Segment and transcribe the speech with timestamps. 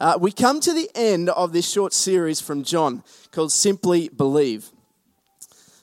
[0.00, 3.02] Uh, we come to the end of this short series from John
[3.32, 4.70] called Simply Believe.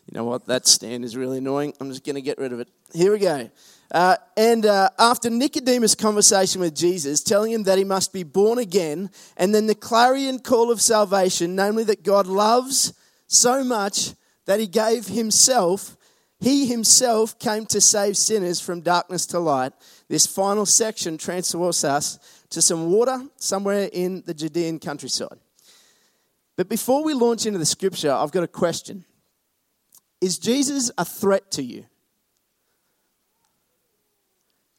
[0.10, 0.46] You know what?
[0.46, 1.74] That stand is really annoying.
[1.82, 2.70] I'm just going to get rid of it.
[2.94, 3.50] Here we go.
[3.92, 8.58] Uh, and uh, after Nicodemus' conversation with Jesus, telling him that he must be born
[8.58, 12.94] again, and then the clarion call of salvation, namely that God loves
[13.28, 14.14] so much
[14.46, 15.98] that he gave himself,
[16.40, 19.74] he himself came to save sinners from darkness to light.
[20.08, 22.20] This final section transports us
[22.56, 25.38] to some water somewhere in the Judean countryside.
[26.56, 29.04] But before we launch into the scripture, I've got a question
[30.22, 31.86] Is Jesus a threat to you?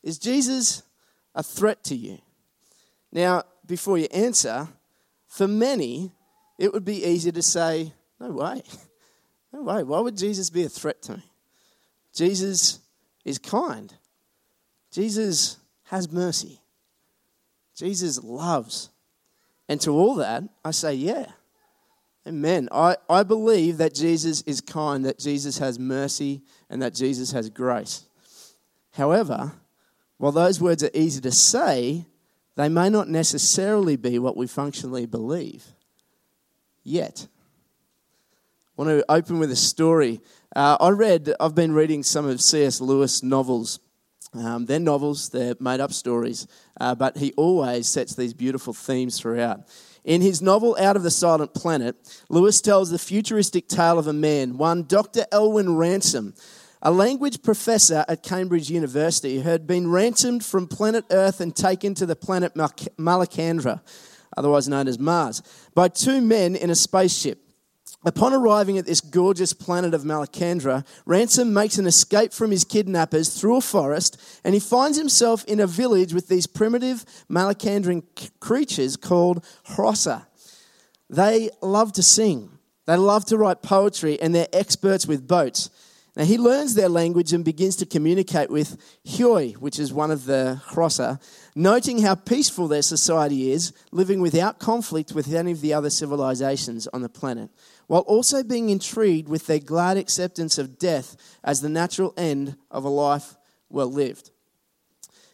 [0.02, 0.84] Is Jesus
[1.34, 2.16] a threat to you?
[3.12, 4.68] Now, before you answer,
[5.28, 6.12] for many,
[6.58, 8.62] it would be easy to say, No way.
[9.52, 9.84] No way.
[9.84, 11.22] Why would Jesus be a threat to me?
[12.12, 12.80] Jesus
[13.24, 13.94] is kind.
[14.90, 16.60] Jesus has mercy.
[17.76, 18.90] Jesus loves.
[19.68, 21.26] And to all that, I say, yeah.
[22.26, 22.68] Amen.
[22.72, 27.50] I, I believe that Jesus is kind, that Jesus has mercy, and that Jesus has
[27.50, 28.06] grace.
[28.92, 29.52] However,
[30.16, 32.06] while those words are easy to say,
[32.56, 35.66] they may not necessarily be what we functionally believe
[36.82, 37.26] yet.
[38.78, 40.20] I want to open with a story.
[40.54, 42.80] Uh, I read, I've been reading some of C.S.
[42.80, 43.80] Lewis novels
[44.38, 46.46] um, they're novels, they're made up stories,
[46.80, 49.60] uh, but he always sets these beautiful themes throughout.
[50.04, 51.96] In his novel Out of the Silent Planet,
[52.28, 55.24] Lewis tells the futuristic tale of a man, one Dr.
[55.32, 56.34] Elwin Ransom,
[56.82, 61.94] a language professor at Cambridge University who had been ransomed from planet Earth and taken
[61.94, 63.80] to the planet Malacandra,
[64.36, 65.42] otherwise known as Mars,
[65.74, 67.45] by two men in a spaceship.
[68.06, 73.30] Upon arriving at this gorgeous planet of Malacandra, Ransom makes an escape from his kidnappers
[73.30, 78.04] through a forest, and he finds himself in a village with these primitive Malacandran
[78.38, 80.24] creatures called Hrossa.
[81.10, 85.68] They love to sing, they love to write poetry, and they're experts with boats.
[86.14, 90.26] Now he learns their language and begins to communicate with Hyoi, which is one of
[90.26, 91.20] the Hrossa,
[91.56, 96.86] noting how peaceful their society is, living without conflict with any of the other civilizations
[96.86, 97.50] on the planet
[97.86, 102.84] while also being intrigued with their glad acceptance of death as the natural end of
[102.84, 103.36] a life
[103.68, 104.30] well lived.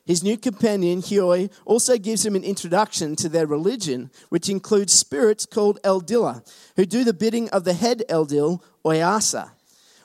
[0.04, 5.46] His new companion, Hyoi, also gives him an introduction to their religion, which includes spirits
[5.46, 9.52] called Eldila, who do the bidding of the head Eldil, Oyarsa.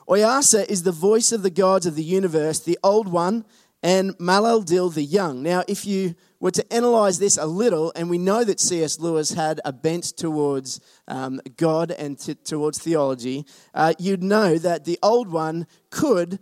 [0.08, 3.44] Oyarsa is the voice of the gods of the universe, the old one,
[3.82, 5.42] and Maleldil the young.
[5.42, 8.98] Now, if you were to analyze this a little, and we know that C.S.
[8.98, 13.44] Lewis had a bent towards um, God and t- towards theology,
[13.74, 16.38] uh, you'd know that the old one could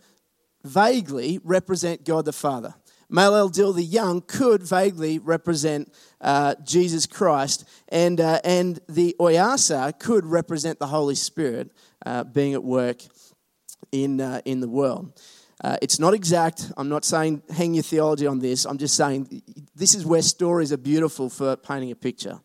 [0.65, 2.75] vaguely represent God the Father.
[3.11, 10.27] Maleldil the young could vaguely represent uh, Jesus Christ, and, uh, and the Oyarsa could
[10.27, 11.71] represent the Holy Spirit
[12.05, 13.03] uh, being at work
[13.93, 15.21] in, uh, in the world.
[15.63, 16.71] Uh, it's not exact.
[16.77, 18.67] I'm not saying hang your theology on this.
[18.67, 19.43] I'm just saying
[19.75, 22.41] this is where stories are beautiful for painting a picture.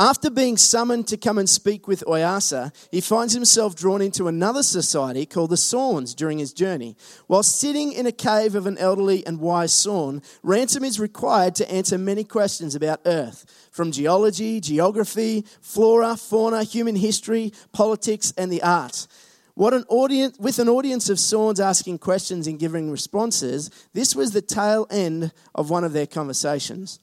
[0.00, 4.62] After being summoned to come and speak with Oyarsa, he finds himself drawn into another
[4.62, 6.96] society called the Sorns during his journey.
[7.26, 11.68] While sitting in a cave of an elderly and wise Sorn, Ransom is required to
[11.68, 18.62] answer many questions about Earth, from geology, geography, flora, fauna, human history, politics, and the
[18.62, 19.08] arts.
[19.58, 24.30] What an audience, with an audience of Sorns asking questions and giving responses, this was
[24.30, 27.00] the tail end of one of their conversations.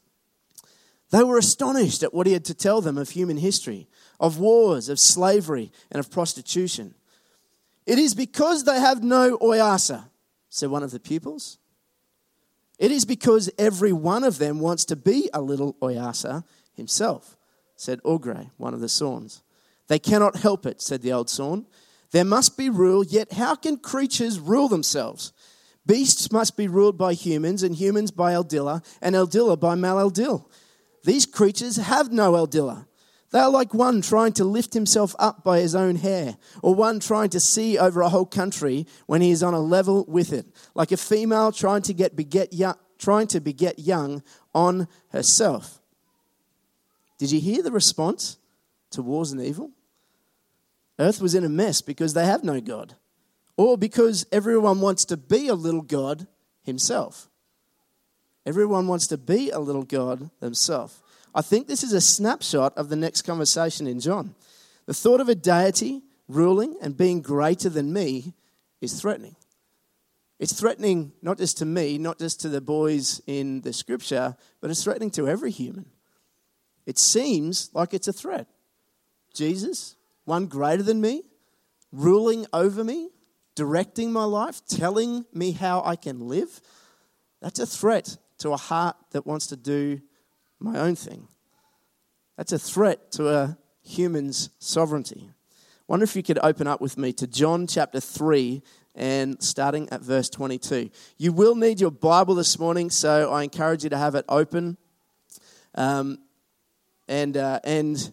[1.11, 3.89] They were astonished at what he had to tell them of human history,
[4.21, 6.95] of wars, of slavery, and of prostitution.
[7.85, 10.05] It is because they have no oyarsa,
[10.49, 11.57] said one of the pupils.
[12.79, 17.35] It is because every one of them wants to be a little oyarsa himself,
[17.75, 19.41] said Augray, one of the Sorns.
[19.89, 21.65] They cannot help it, said the old Sorn.
[22.11, 25.33] There must be rule, yet how can creatures rule themselves?
[25.85, 30.49] Beasts must be ruled by humans, and humans by Eldila, and Eldila by Maleldil.
[31.03, 32.87] These creatures have no Eldila.
[33.31, 36.99] They are like one trying to lift himself up by his own hair, or one
[36.99, 40.45] trying to see over a whole country when he is on a level with it,
[40.73, 45.81] like a female trying to get beget young, trying to beget young on herself.
[47.17, 48.37] Did you hear the response
[48.91, 49.71] to wars and evil?
[50.99, 52.95] Earth was in a mess because they have no God,
[53.57, 56.27] or because everyone wants to be a little God
[56.63, 57.29] himself.
[58.45, 61.01] Everyone wants to be a little God themselves.
[61.33, 64.35] I think this is a snapshot of the next conversation in John.
[64.85, 68.33] The thought of a deity ruling and being greater than me
[68.81, 69.35] is threatening.
[70.39, 74.69] It's threatening not just to me, not just to the boys in the scripture, but
[74.69, 75.85] it's threatening to every human.
[76.85, 78.47] it seems like it's a threat.
[79.33, 79.95] Jesus,
[80.25, 81.23] one greater than me,
[81.91, 83.09] ruling over me,
[83.55, 86.61] directing my life, telling me how I can live,
[87.41, 90.01] that's a threat to a heart that wants to do
[90.59, 91.27] my own thing.
[92.37, 95.29] That's a threat to a human's sovereignty.
[95.87, 98.61] Wonder if you could open up with me to John chapter 3
[98.95, 100.89] and starting at verse 22.
[101.17, 104.77] You will need your Bible this morning, so I encourage you to have it open
[105.75, 106.19] um,
[107.07, 108.11] and, uh, and,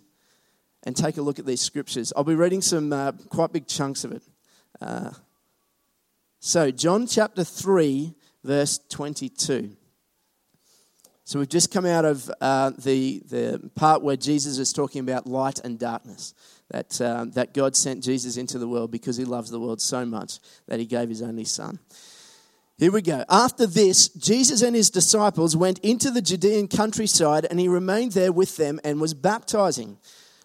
[0.84, 2.12] and take a look at these scriptures.
[2.17, 4.23] I'll be reading some uh, quite big chunks of it.
[4.81, 5.11] Uh,
[6.40, 9.76] so, John chapter 3, verse 22.
[11.25, 15.26] So we've just come out of uh, the, the part where Jesus is talking about
[15.26, 16.34] light and darkness.
[16.70, 20.06] That, uh, that God sent Jesus into the world because he loves the world so
[20.06, 20.38] much
[20.69, 21.79] that he gave his only son.
[22.79, 23.25] Here we go.
[23.29, 28.32] After this, Jesus and his disciples went into the Judean countryside and he remained there
[28.32, 29.99] with them and was baptizing.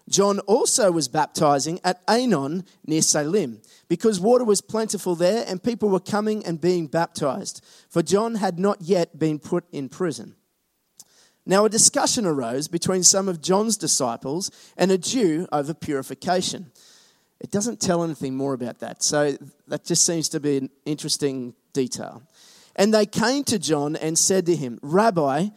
[0.08, 5.88] John also was baptizing at Aenon near Salim because water was plentiful there and people
[5.88, 10.34] were coming and being baptized, for John had not yet been put in prison.
[11.46, 16.72] Now, a discussion arose between some of John's disciples and a Jew over purification.
[17.40, 21.54] It doesn't tell anything more about that, so that just seems to be an interesting
[21.72, 22.22] detail.
[22.76, 25.48] And they came to John and said to him, Rabbi,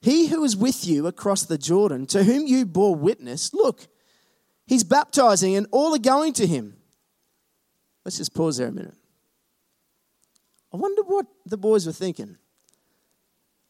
[0.00, 3.86] he who is with you across the Jordan, to whom you bore witness, look,
[4.66, 6.76] he's baptizing and all are going to him.
[8.04, 8.94] Let's just pause there a minute.
[10.72, 12.36] I wonder what the boys were thinking.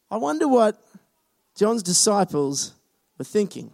[0.09, 0.81] I wonder what
[1.55, 2.73] John's disciples
[3.17, 3.71] were thinking.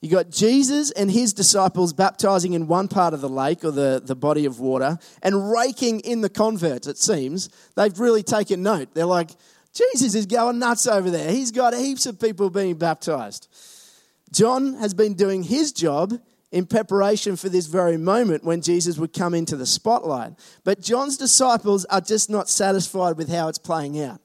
[0.00, 4.00] You got Jesus and his disciples baptizing in one part of the lake or the,
[4.04, 7.48] the body of water and raking in the converts, it seems.
[7.74, 8.94] They've really taken note.
[8.94, 9.30] They're like,
[9.72, 11.30] Jesus is going nuts over there.
[11.30, 13.48] He's got heaps of people being baptized.
[14.32, 16.20] John has been doing his job
[16.52, 20.32] in preparation for this very moment when Jesus would come into the spotlight.
[20.64, 24.20] But John's disciples are just not satisfied with how it's playing out.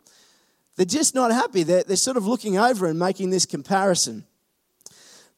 [0.76, 1.64] They're just not happy.
[1.64, 4.26] They're, they're sort of looking over and making this comparison.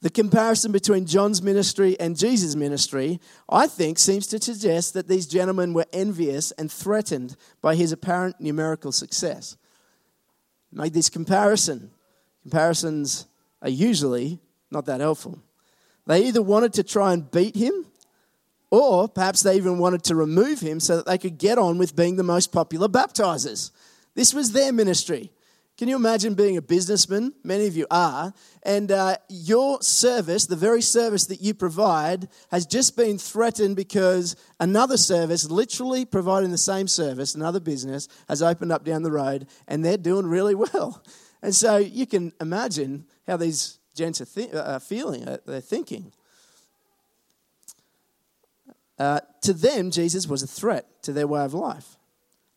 [0.02, 5.26] The comparison between John's ministry and Jesus' ministry, I think, seems to suggest that these
[5.26, 9.56] gentlemen were envious and threatened by his apparent numerical success.
[10.74, 11.92] Made this comparison.
[12.42, 13.28] Comparisons
[13.62, 14.40] are usually
[14.74, 15.40] not that helpful.
[16.06, 17.86] They either wanted to try and beat him,
[18.70, 21.96] or perhaps they even wanted to remove him so that they could get on with
[21.96, 23.72] being the most popular baptizers.
[24.16, 25.32] This was their ministry.
[25.78, 27.34] Can you imagine being a businessman?
[27.44, 28.32] Many of you are.
[28.62, 34.36] And uh, your service, the very service that you provide, has just been threatened because
[34.60, 39.48] another service, literally providing the same service, another business, has opened up down the road
[39.68, 41.04] and they're doing really well.
[41.42, 46.12] And so you can imagine how these gents are, th- are feeling, uh, they're thinking.
[49.00, 51.98] Uh, to them, Jesus was a threat to their way of life.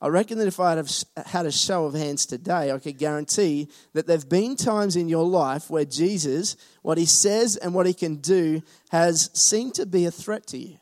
[0.00, 0.86] I reckon that if I had
[1.24, 5.08] had a show of hands today, I could guarantee that there have been times in
[5.08, 9.86] your life where Jesus, what he says and what he can do, has seemed to
[9.86, 10.76] be a threat to you.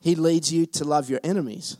[0.00, 1.78] He leads you to love your enemies.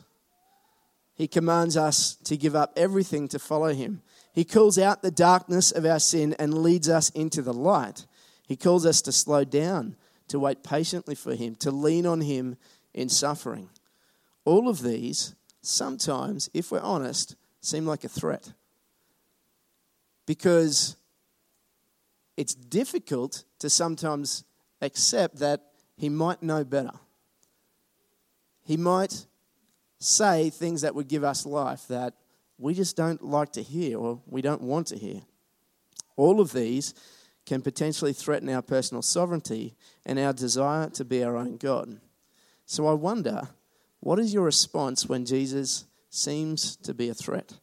[1.14, 4.00] He commands us to give up everything to follow him.
[4.32, 8.06] He calls out the darkness of our sin and leads us into the light.
[8.46, 9.96] He calls us to slow down,
[10.28, 12.56] to wait patiently for him, to lean on him
[12.94, 13.68] in suffering.
[14.44, 18.52] All of these, sometimes, if we're honest, seem like a threat.
[20.26, 20.96] Because
[22.36, 24.44] it's difficult to sometimes
[24.80, 25.60] accept that
[25.96, 26.92] he might know better.
[28.64, 29.26] He might
[29.98, 32.14] say things that would give us life that
[32.62, 35.22] we just don't like to hear or we don't want to hear.
[36.16, 36.94] All of these
[37.44, 39.74] can potentially threaten our personal sovereignty
[40.06, 42.00] and our desire to be our own God.
[42.64, 43.48] So I wonder
[43.98, 47.54] what is your response when Jesus seems to be a threat?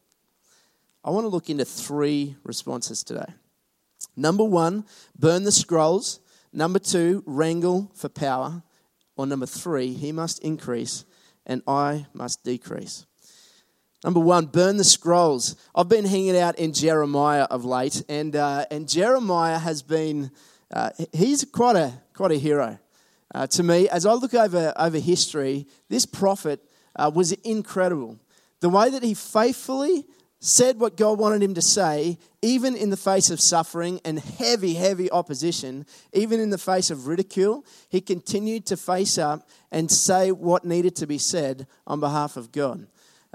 [1.02, 3.32] I want to look into three responses today.
[4.16, 4.84] Number one,
[5.18, 6.20] burn the scrolls.
[6.52, 8.62] Number two, wrangle for power.
[9.16, 11.06] Or number three, he must increase
[11.46, 13.06] and I must decrease.
[14.02, 15.56] Number one, burn the scrolls.
[15.74, 20.30] I've been hanging out in Jeremiah of late, and, uh, and Jeremiah has been,
[20.72, 22.78] uh, he's quite a, quite a hero.
[23.34, 26.60] Uh, to me, as I look over, over history, this prophet
[26.96, 28.18] uh, was incredible.
[28.60, 30.06] The way that he faithfully
[30.38, 34.72] said what God wanted him to say, even in the face of suffering and heavy,
[34.72, 40.32] heavy opposition, even in the face of ridicule, he continued to face up and say
[40.32, 42.86] what needed to be said on behalf of God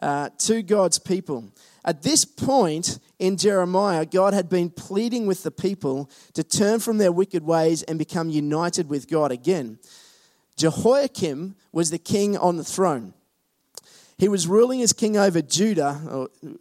[0.01, 1.51] uh, to God's people.
[1.83, 6.97] At this point in Jeremiah, God had been pleading with the people to turn from
[6.97, 9.79] their wicked ways and become united with God again.
[10.57, 13.13] Jehoiakim was the king on the throne.
[14.17, 15.93] He was ruling as king over Judah,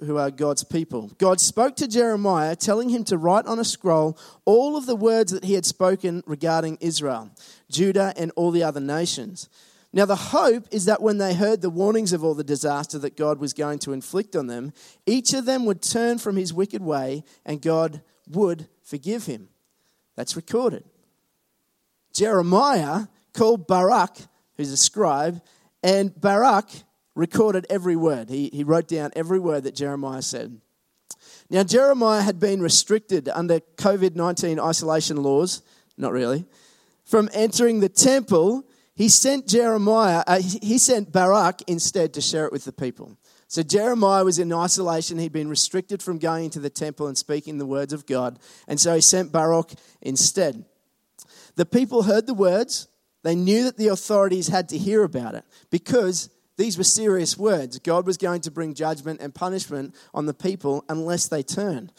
[0.01, 1.13] who are God's people.
[1.19, 5.31] God spoke to Jeremiah, telling him to write on a scroll all of the words
[5.31, 7.31] that he had spoken regarding Israel,
[7.71, 9.49] Judah, and all the other nations.
[9.95, 13.17] Now, the hope is that when they heard the warnings of all the disaster that
[13.17, 14.73] God was going to inflict on them,
[15.07, 19.51] each of them would turn from his wicked way and God would forgive him.
[20.17, 20.83] That's recorded.
[22.13, 24.17] Jeremiah called Baruch,
[24.57, 25.41] who's a scribe,
[25.81, 26.71] and Baruch
[27.15, 28.31] recorded every word.
[28.31, 30.61] He, he wrote down every word that Jeremiah said.
[31.49, 35.63] Now, Jeremiah had been restricted under COVID 19 isolation laws,
[35.97, 36.47] not really,
[37.05, 42.53] from entering the temple he sent Jeremiah, uh, he sent Baruch instead to share it
[42.53, 43.17] with the people.
[43.49, 45.19] So Jeremiah was in isolation.
[45.19, 48.39] He'd been restricted from going into the temple and speaking the words of God.
[48.67, 50.65] And so he sent Baruch instead.
[51.57, 52.89] The people heard the words.
[53.23, 57.79] They knew that the authorities had to hear about it because these were serious words.
[57.79, 61.93] God was going to bring judgment and punishment on the people unless they turned.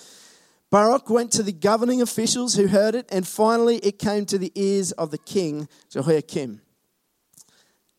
[0.71, 4.51] Baruch went to the governing officials who heard it, and finally it came to the
[4.55, 6.61] ears of the king, Jehoiakim.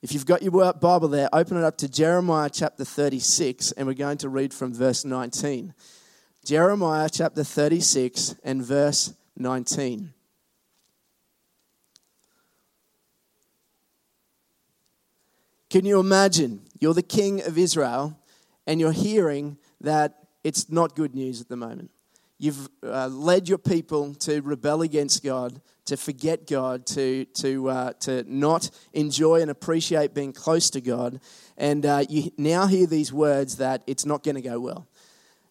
[0.06, 3.94] If you've got your Bible there, open it up to Jeremiah chapter 36, and we're
[3.94, 5.74] going to read from verse 19.
[6.44, 10.14] Jeremiah chapter 36 and verse 19.
[15.70, 16.60] Can you imagine?
[16.78, 18.16] You're the king of Israel,
[18.64, 21.90] and you're hearing that it's not good news at the moment.
[22.38, 27.92] You've uh, led your people to rebel against God, to forget God, to, to, uh,
[28.00, 31.20] to not enjoy and appreciate being close to God.
[31.56, 34.86] And uh, you now hear these words that it's not going to go well.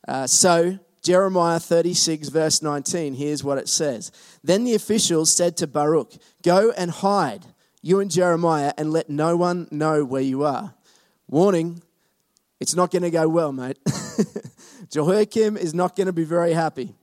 [0.07, 4.11] Uh, so, Jeremiah 36, verse 19, here's what it says
[4.43, 6.13] Then the officials said to Baruch,
[6.43, 7.45] Go and hide,
[7.81, 10.73] you and Jeremiah, and let no one know where you are.
[11.27, 11.81] Warning,
[12.59, 13.77] it's not going to go well, mate.
[14.89, 16.93] Jehoiakim is not going to be very happy.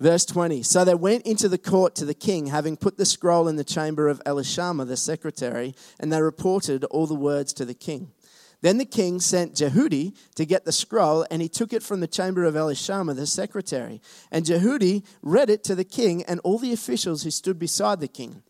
[0.00, 3.48] Verse 20 So they went into the court to the king, having put the scroll
[3.48, 7.74] in the chamber of Elishama, the secretary, and they reported all the words to the
[7.74, 8.12] king.
[8.60, 12.08] Then the king sent Jehudi to get the scroll, and he took it from the
[12.08, 14.00] chamber of Elishama, the secretary.
[14.32, 18.08] And Jehudi read it to the king and all the officials who stood beside the
[18.08, 18.42] king.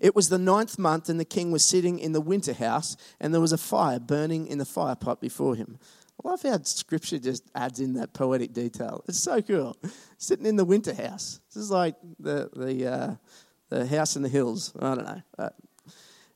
[0.00, 3.34] It was the ninth month, and the king was sitting in the winter house, and
[3.34, 5.78] there was a fire burning in the fire pot before him.
[6.22, 9.04] I love how scripture just adds in that poetic detail.
[9.08, 9.76] It's so cool.
[10.18, 11.40] Sitting in the winter house.
[11.48, 13.14] This is like the, the, uh,
[13.70, 14.72] the house in the hills.
[14.78, 15.22] I don't know.
[15.38, 15.48] Uh,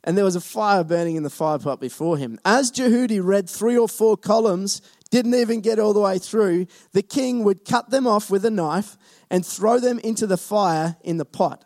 [0.05, 2.39] and there was a fire burning in the fire pot before him.
[2.45, 7.03] As Jehudi read three or four columns, didn't even get all the way through, the
[7.03, 8.97] king would cut them off with a knife
[9.31, 11.65] and throw them into the fire in the pot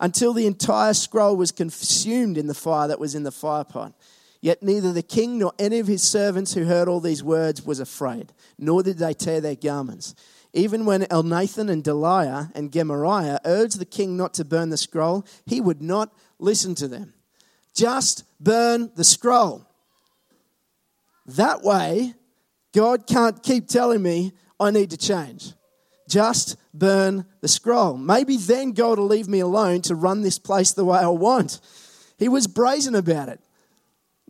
[0.00, 3.92] until the entire scroll was consumed in the fire that was in the fire pot.
[4.40, 7.78] Yet neither the king nor any of his servants who heard all these words was
[7.78, 10.14] afraid, nor did they tear their garments.
[10.52, 15.26] Even when Elnathan and Delaiah and Gemariah urged the king not to burn the scroll,
[15.46, 17.12] he would not listen to them.
[17.74, 19.66] Just burn the scroll.
[21.26, 22.14] That way,
[22.74, 25.52] God can't keep telling me I need to change.
[26.08, 27.96] Just burn the scroll.
[27.96, 31.60] Maybe then God will leave me alone to run this place the way I want.
[32.18, 33.40] He was brazen about it.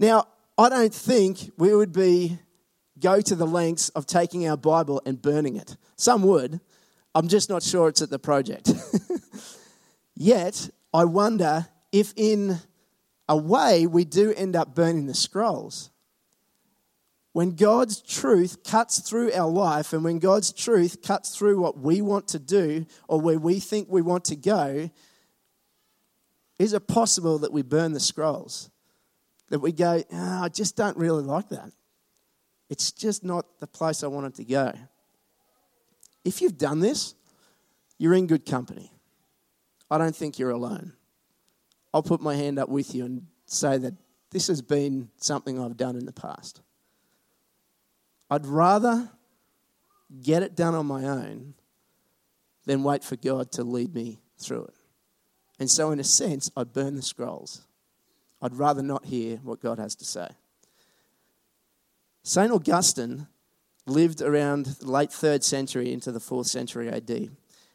[0.01, 2.39] Now, I don't think we would be
[2.99, 5.77] go to the lengths of taking our Bible and burning it.
[5.97, 6.59] Some would.
[7.15, 8.73] I'm just not sure it's at the project.
[10.17, 12.61] Yet, I wonder if in
[13.29, 15.91] a way we do end up burning the scrolls.
[17.33, 22.01] When God's truth cuts through our life and when God's truth cuts through what we
[22.01, 24.89] want to do or where we think we want to go,
[26.59, 28.70] is it possible that we burn the scrolls?
[29.51, 31.71] That we go, oh, I just don't really like that.
[32.69, 34.73] It's just not the place I wanted to go.
[36.25, 37.15] If you've done this,
[37.99, 38.91] you're in good company.
[39.91, 40.93] I don't think you're alone.
[41.93, 43.95] I'll put my hand up with you and say that
[44.31, 46.63] this has been something I've done in the past.
[48.31, 49.11] I'd rather
[50.23, 51.55] get it done on my own
[52.65, 54.75] than wait for God to lead me through it.
[55.59, 57.63] And so, in a sense, I burn the scrolls.
[58.43, 60.29] I'd rather not hear what God has to say.
[62.23, 62.53] St.
[62.53, 63.27] Augustine
[63.87, 67.31] lived around the late third century into the fourth century AD.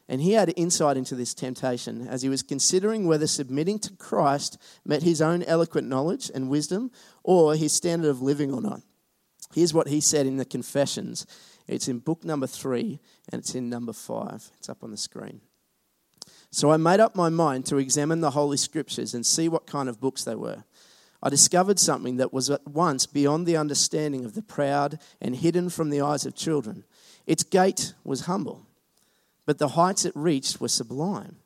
[0.08, 4.56] And he had insight into this temptation as he was considering whether submitting to Christ
[4.84, 6.92] met his own eloquent knowledge and wisdom
[7.24, 8.82] or his standard of living or not.
[9.52, 11.26] Here's what he said in the Confessions.
[11.66, 13.00] It's in book number three
[13.32, 14.48] and it's in number five.
[14.58, 15.40] It's up on the screen.
[16.50, 19.88] So I made up my mind to examine the Holy Scriptures and see what kind
[19.88, 20.64] of books they were.
[21.22, 25.70] I discovered something that was at once beyond the understanding of the proud and hidden
[25.70, 26.84] from the eyes of children.
[27.26, 28.66] Its gate was humble,
[29.44, 31.36] but the heights it reached were sublime.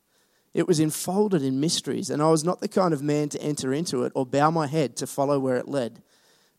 [0.52, 3.72] It was enfolded in mysteries, and I was not the kind of man to enter
[3.72, 6.02] into it or bow my head to follow where it led.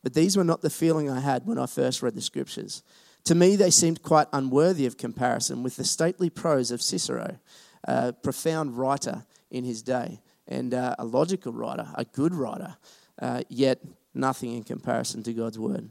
[0.01, 2.83] But these were not the feeling I had when I first read the scriptures.
[3.25, 7.37] To me, they seemed quite unworthy of comparison with the stately prose of Cicero,
[7.85, 12.75] a profound writer in his day, and uh, a logical writer, a good writer,
[13.21, 13.79] uh, yet
[14.13, 15.89] nothing in comparison to God's word.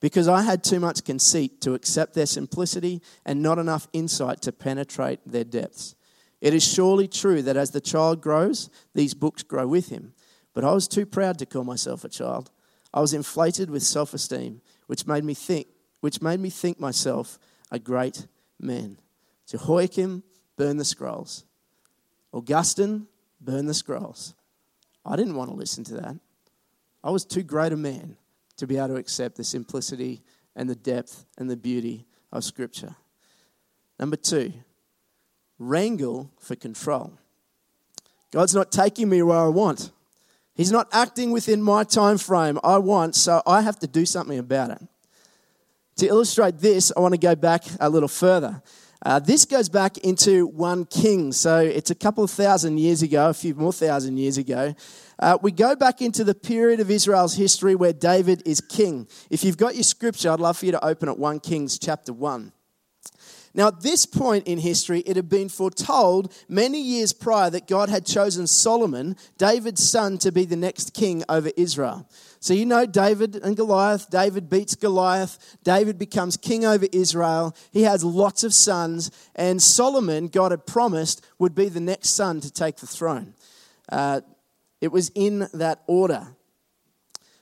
[0.00, 4.52] Because I had too much conceit to accept their simplicity and not enough insight to
[4.52, 5.94] penetrate their depths.
[6.40, 10.14] It is surely true that as the child grows, these books grow with him.
[10.54, 12.50] But I was too proud to call myself a child.
[12.94, 15.68] I was inflated with self esteem, which made me think
[16.00, 17.38] which made me think myself
[17.72, 18.26] a great
[18.60, 18.98] man.
[19.48, 20.22] Jehoiakim
[20.58, 21.44] burned the scrolls.
[22.32, 23.06] Augustine
[23.40, 24.34] burn the scrolls.
[25.06, 26.16] I didn't want to listen to that.
[27.02, 28.16] I was too great a man
[28.58, 30.20] to be able to accept the simplicity
[30.54, 32.96] and the depth and the beauty of Scripture.
[33.98, 34.52] Number two,
[35.58, 37.12] wrangle for control.
[38.30, 39.90] God's not taking me where I want.
[40.54, 44.38] He's not acting within my time frame I want, so I have to do something
[44.38, 44.82] about it.
[45.98, 48.60] To illustrate this, I want to go back a little further.
[49.04, 53.28] Uh, this goes back into 1 King, so it's a couple of thousand years ago,
[53.28, 54.74] a few more thousand years ago.
[55.20, 59.06] Uh, we go back into the period of Israel's history where David is king.
[59.30, 62.12] If you've got your scripture, I'd love for you to open at 1 Kings chapter
[62.12, 62.52] 1.
[63.54, 67.88] Now, at this point in history, it had been foretold many years prior that God
[67.88, 72.08] had chosen Solomon, David's son, to be the next king over Israel.
[72.40, 74.10] So, you know, David and Goliath.
[74.10, 75.56] David beats Goliath.
[75.64, 77.54] David becomes king over Israel.
[77.72, 79.10] He has lots of sons.
[79.34, 83.34] And Solomon, God had promised, would be the next son to take the throne.
[83.90, 84.20] Uh,
[84.80, 86.28] it was in that order.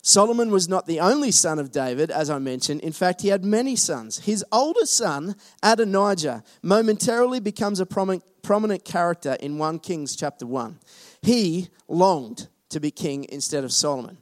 [0.07, 2.81] Solomon was not the only son of David, as I mentioned.
[2.83, 4.21] In fact, he had many sons.
[4.21, 10.79] His older son, Adonijah, momentarily becomes a prominent character in 1 Kings chapter 1.
[11.23, 14.19] He longed to be king instead of Solomon.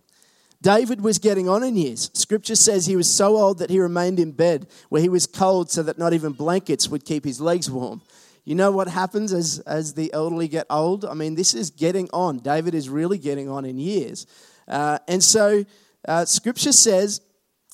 [0.64, 2.11] David was getting on in years.
[2.14, 5.70] Scripture says he was so old that he remained in bed where he was cold
[5.70, 8.00] so that not even blankets would keep his legs warm.
[8.46, 11.05] You know what happens as, as the elderly get old?
[11.05, 12.38] I mean, this is getting on.
[12.38, 14.27] David is really getting on in years.
[14.66, 15.66] Uh, and so
[16.09, 17.20] uh, scripture says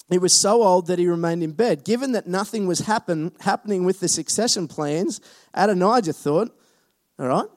[0.08, 1.84] he was so old that he remained in bed.
[1.84, 5.20] Given that nothing was happen, happening with the succession plans,
[5.54, 6.52] Adonijah thought,
[7.20, 7.48] all right,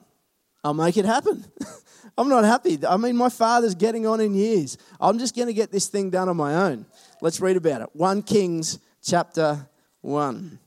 [0.62, 1.44] I'll make it happen.
[2.16, 2.78] I'm not happy.
[2.86, 4.78] I mean, my father's getting on in years.
[5.00, 6.86] I'm just going to get this thing done on my own.
[7.20, 7.88] Let's read about it.
[7.92, 9.68] 1 Kings chapter
[10.02, 10.58] 1.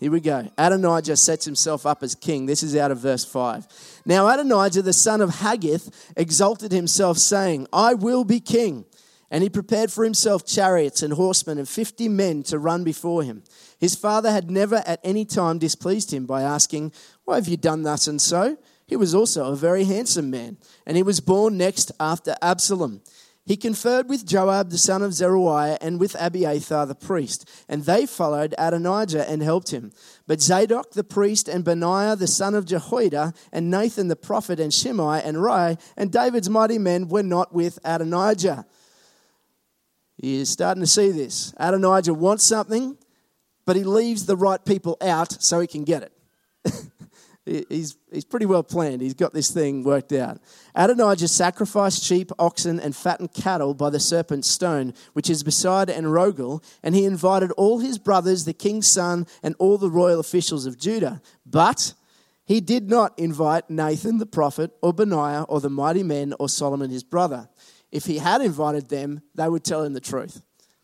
[0.00, 0.48] Here we go.
[0.56, 2.46] Adonijah sets himself up as king.
[2.46, 3.66] This is out of verse 5.
[4.06, 8.84] Now, Adonijah, the son of Haggith, exalted himself, saying, I will be king.
[9.30, 13.42] And he prepared for himself chariots and horsemen and fifty men to run before him.
[13.78, 16.92] His father had never at any time displeased him by asking,
[17.24, 18.56] Why have you done thus and so?
[18.88, 23.02] He was also a very handsome man, and he was born next after Absalom.
[23.44, 28.06] He conferred with Joab the son of Zeruiah and with Abiathar the priest, and they
[28.06, 29.92] followed Adonijah and helped him.
[30.26, 34.72] But Zadok the priest and Benaiah the son of Jehoiada and Nathan the prophet and
[34.72, 38.66] Shimei and Rei and David's mighty men were not with Adonijah.
[40.16, 41.54] You're starting to see this.
[41.58, 42.96] Adonijah wants something,
[43.66, 46.12] but he leaves the right people out so he can get it.
[47.68, 49.00] He's, he's pretty well planned.
[49.00, 50.38] He's got this thing worked out.
[50.74, 56.62] Adonijah sacrificed sheep, oxen, and fattened cattle by the serpent's stone, which is beside Enrogel,
[56.82, 60.78] and he invited all his brothers, the king's son, and all the royal officials of
[60.78, 61.20] Judah.
[61.46, 61.94] But
[62.44, 66.90] he did not invite Nathan the prophet, or Benaiah, or the mighty men, or Solomon
[66.90, 67.48] his brother.
[67.92, 70.42] If he had invited them, they would tell him the truth.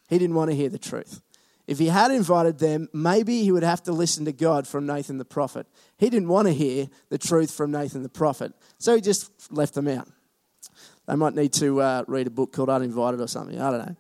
[0.09, 1.21] He didn't want to hear the truth.
[1.67, 5.19] If he had invited them, maybe he would have to listen to God from Nathan
[5.19, 5.67] the prophet.
[5.97, 9.75] He didn't want to hear the truth from Nathan the prophet, so he just left
[9.75, 10.09] them out.
[11.07, 13.61] They might need to uh, read a book called Uninvited or something.
[13.61, 13.97] I don't know.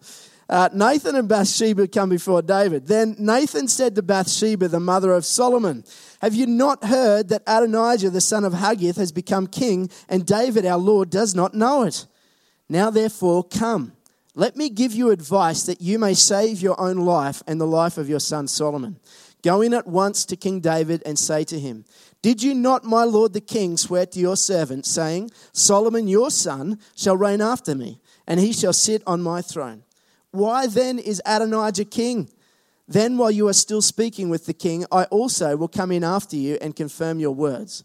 [0.48, 2.86] Uh, Nathan and Bathsheba come before David.
[2.86, 5.84] Then Nathan said to Bathsheba, the mother of Solomon,
[6.20, 10.66] Have you not heard that Adonijah, the son of Haggith, has become king, and David,
[10.66, 12.06] our Lord, does not know it?
[12.68, 13.92] Now, therefore, come
[14.34, 17.98] let me give you advice that you may save your own life and the life
[17.98, 18.98] of your son Solomon.
[19.42, 21.84] Go in at once to King David and say to him,
[22.22, 26.78] Did you not, my lord the king, swear to your servant, saying, Solomon your son
[26.96, 28.00] shall reign after me?
[28.26, 29.82] and he shall sit on my throne.
[30.30, 32.28] Why then is Adonijah king?
[32.86, 36.36] Then, while you are still speaking with the king, I also will come in after
[36.36, 37.82] you and confirm your words.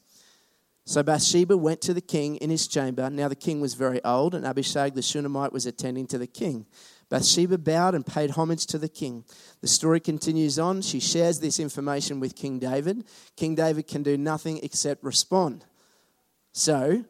[0.89, 3.11] So Bathsheba went to the king in his chamber.
[3.11, 6.65] Now the king was very old, and Abishag the Shunammite was attending to the king.
[7.09, 9.23] Bathsheba bowed and paid homage to the king.
[9.61, 10.81] The story continues on.
[10.81, 13.03] She shares this information with King David.
[13.35, 15.63] King David can do nothing except respond.
[16.53, 17.05] So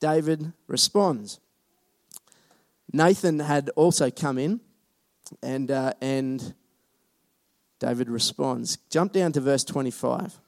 [0.00, 1.38] David responds.
[2.94, 4.60] Nathan had also come in,
[5.42, 6.54] and, uh, and
[7.78, 8.78] David responds.
[8.88, 10.40] Jump down to verse 25.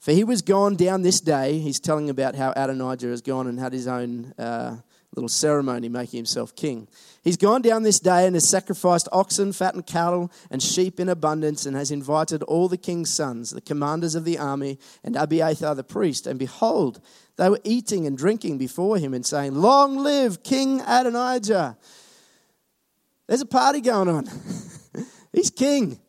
[0.00, 1.58] For he was gone down this day.
[1.58, 4.78] He's telling about how Adonijah has gone and had his own uh,
[5.14, 6.88] little ceremony making himself king.
[7.22, 11.66] He's gone down this day and has sacrificed oxen, fattened cattle, and sheep in abundance,
[11.66, 15.84] and has invited all the king's sons, the commanders of the army, and Abiathar the
[15.84, 16.26] priest.
[16.26, 17.00] And behold,
[17.36, 21.76] they were eating and drinking before him and saying, Long live King Adonijah.
[23.26, 24.26] There's a party going on.
[25.32, 26.00] He's king.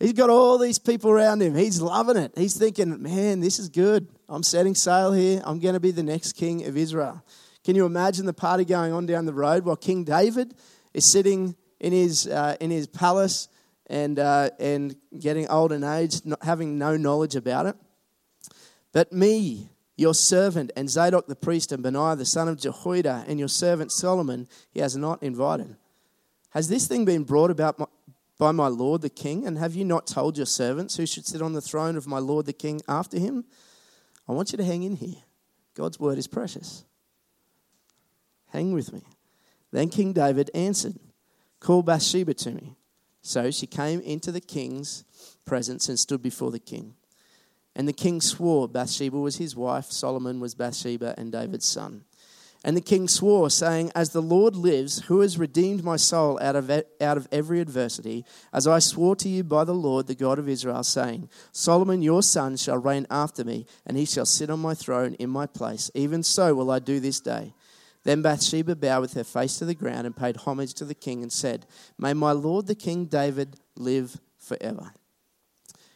[0.00, 1.54] He's got all these people around him.
[1.54, 2.32] He's loving it.
[2.36, 4.08] He's thinking, man, this is good.
[4.28, 5.40] I'm setting sail here.
[5.44, 7.22] I'm going to be the next king of Israel.
[7.64, 10.54] Can you imagine the party going on down the road while King David
[10.92, 13.48] is sitting in his, uh, in his palace
[13.86, 17.76] and, uh, and getting old and aged, not having no knowledge about it?
[18.92, 23.38] But me, your servant, and Zadok the priest, and Benaiah the son of Jehoiada, and
[23.38, 25.76] your servant Solomon, he has not invited.
[26.50, 27.90] Has this thing been brought about
[28.38, 29.46] by my lord the king?
[29.46, 32.18] And have you not told your servants who should sit on the throne of my
[32.18, 33.44] lord the king after him?
[34.28, 35.22] I want you to hang in here.
[35.74, 36.84] God's word is precious.
[38.48, 39.02] Hang with me.
[39.72, 40.94] Then King David answered,
[41.58, 42.76] Call Bathsheba to me.
[43.22, 45.04] So she came into the king's
[45.44, 46.94] presence and stood before the king.
[47.74, 52.04] And the king swore Bathsheba was his wife, Solomon was Bathsheba and David's son.
[52.66, 56.56] And the king swore, saying, As the Lord lives, who has redeemed my soul out
[56.56, 58.24] of, out of every adversity,
[58.54, 62.22] as I swore to you by the Lord, the God of Israel, saying, Solomon your
[62.22, 65.90] son shall reign after me, and he shall sit on my throne in my place.
[65.94, 67.52] Even so will I do this day.
[68.02, 71.22] Then Bathsheba bowed with her face to the ground and paid homage to the king
[71.22, 71.66] and said,
[71.98, 74.94] May my lord the king David live forever.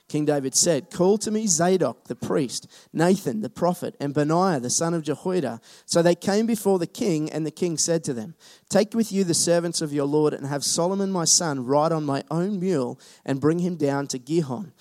[0.08, 4.70] King David said, Call to me Zadok the priest, Nathan the prophet, and Benaiah the
[4.70, 5.60] son of Jehoiada.
[5.84, 8.34] So they came before the king, and the king said to them,
[8.70, 12.04] Take with you the servants of your lord, and have Solomon my son ride on
[12.04, 14.72] my own mule, and bring him down to Gihon.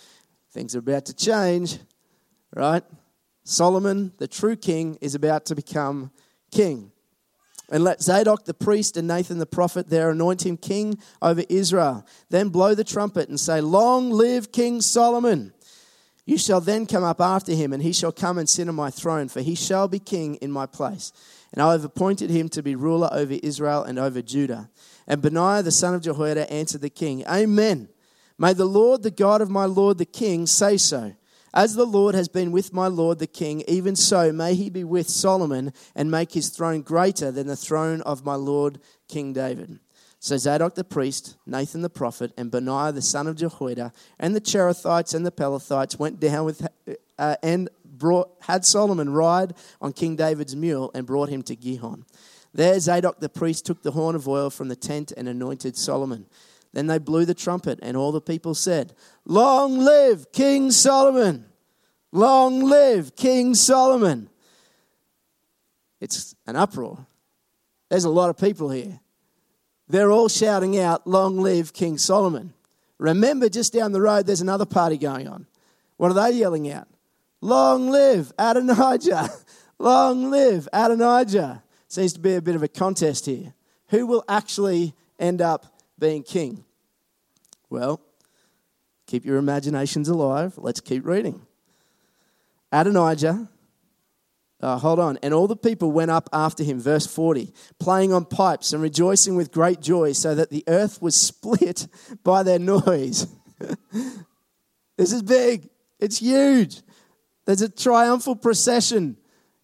[0.52, 1.78] Things are about to change,
[2.56, 2.84] right?
[3.44, 6.12] Solomon, the true king, is about to become
[6.52, 6.92] king.
[7.70, 12.06] And let Zadok the priest and Nathan the prophet there anoint him king over Israel.
[12.30, 15.54] Then blow the trumpet and say, Long live King Solomon.
[16.26, 18.90] You shall then come up after him, and he shall come and sit on my
[18.90, 21.14] throne, for he shall be king in my place.
[21.54, 24.70] And I have appointed him to be ruler over Israel and over Judah.
[25.08, 27.88] And Benaiah the son of Jehoiada answered the king, Amen.
[28.38, 31.14] May the Lord, the God of my Lord the king, say so.
[31.58, 34.84] As the Lord has been with my Lord the king, even so may he be
[34.84, 39.80] with Solomon and make his throne greater than the throne of my Lord King David.
[40.20, 44.40] So Zadok the priest, Nathan the prophet, and Benaiah the son of Jehoiada, and the
[44.40, 46.68] Cherethites and the Pelethites went down with
[47.18, 52.06] uh, and brought had Solomon ride on King David's mule and brought him to Gihon.
[52.54, 56.28] There Zadok the priest took the horn of oil from the tent and anointed Solomon.
[56.74, 58.94] Then they blew the trumpet, and all the people said,
[59.26, 61.46] Long live King Solomon!
[62.12, 64.30] Long live King Solomon!
[66.00, 67.08] It's an uproar.
[67.90, 69.00] There's a lot of people here.
[69.88, 72.54] They're all shouting out, Long live King Solomon.
[72.98, 75.48] Remember, just down the road, there's another party going on.
[75.98, 76.88] What are they yelling out?
[77.42, 79.30] Long live Adonijah!
[79.80, 81.64] Long live Adonijah!
[81.88, 83.54] Seems to be a bit of a contest here.
[83.90, 86.64] Who will actually end up being king?
[87.70, 88.02] Well,
[89.06, 90.58] keep your imaginations alive.
[90.58, 91.42] Let's keep reading.
[92.72, 93.50] Adonijah,
[94.60, 98.26] uh, hold on, and all the people went up after him, verse 40, playing on
[98.26, 101.88] pipes and rejoicing with great joy, so that the earth was split
[102.24, 103.28] by their noise.
[104.98, 106.82] this is big, it's huge.
[107.46, 109.18] There's a triumphal procession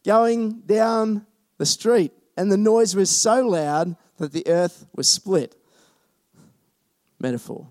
[0.05, 1.25] going down
[1.57, 5.55] the street, and the noise was so loud that the earth was split.
[7.23, 7.69] Metaphor.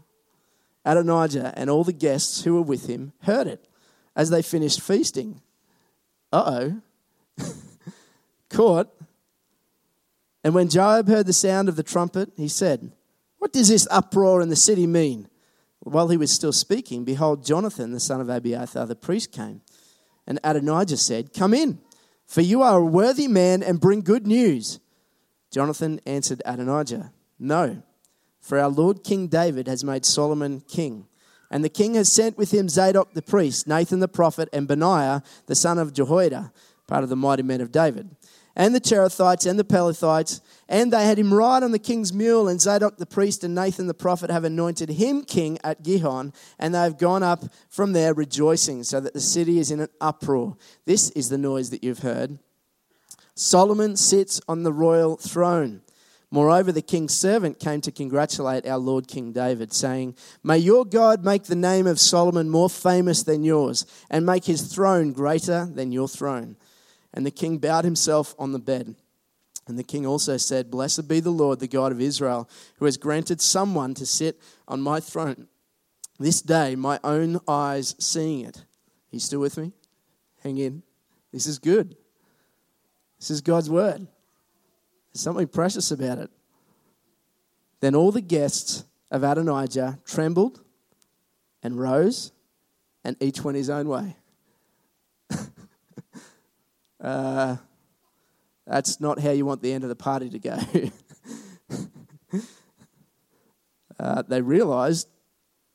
[0.85, 3.69] Adonijah and all the guests who were with him heard it
[4.17, 5.41] as they finished feasting.
[6.33, 6.81] Uh
[7.38, 7.45] oh.
[8.51, 8.88] Caught.
[10.43, 12.93] And when Joab heard the sound of the trumpet, he said,
[13.38, 15.29] What does this uproar in the city mean?
[15.81, 19.62] While he was still speaking, behold, Jonathan, the son of Abiathar, the priest, came.
[20.27, 21.81] And Adonijah said, Come in,
[22.27, 24.81] for you are a worthy man and bring good news.
[25.51, 27.83] Jonathan answered Adonijah, No,
[28.43, 31.07] for our Lord King David has made Solomon king.
[31.51, 35.23] And the king has sent with him Zadok the priest, Nathan the prophet, and Benaiah
[35.47, 36.53] the son of Jehoiada,
[36.87, 38.17] part of the mighty men of David,
[38.57, 40.41] and the Cherethites and the Pelethites.
[40.69, 43.87] And they had him ride on the king's mule, and Zadok the priest and Nathan
[43.87, 48.15] the prophet have anointed him king at Gihon, and they have gone up from there
[48.15, 50.57] rejoicing, so that the city is in an uproar.
[50.87, 52.39] This is the noise that you've heard.
[53.35, 55.83] Solomon sits on the royal throne.
[56.33, 61.27] Moreover, the king's servant came to congratulate our Lord King David, saying, May your God
[61.27, 65.92] make the name of Solomon more famous than yours, and make his throne greater than
[65.92, 66.57] your throne.
[67.12, 68.97] And the king bowed himself on the bed.
[69.68, 72.97] And the king also said, Blessed be the Lord, the God of Israel, who has
[72.97, 75.49] granted someone to sit on my throne.
[76.18, 78.57] This day, my own eyes seeing it.
[78.57, 78.64] Are
[79.11, 79.73] you still with me?
[80.42, 80.83] Hang in.
[81.31, 81.95] This is good.
[83.18, 84.07] This is God's word.
[85.12, 86.31] There's something precious about it.
[87.81, 90.61] Then all the guests of Adonijah trembled
[91.62, 92.33] and rose,
[93.05, 94.16] and each went his own way.
[97.01, 97.57] uh,
[98.66, 100.59] that's not how you want the end of the party to go.
[103.98, 105.09] uh, they realized